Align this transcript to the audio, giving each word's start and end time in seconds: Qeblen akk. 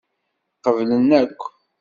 Qeblen 0.63 1.09
akk. 1.21 1.41